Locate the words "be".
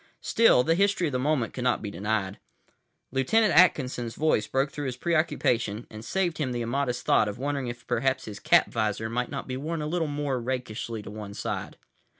1.83-1.91, 9.47-9.57